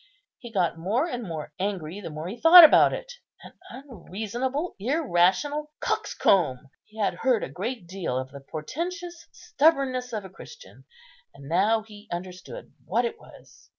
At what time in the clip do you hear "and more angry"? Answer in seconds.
1.05-2.01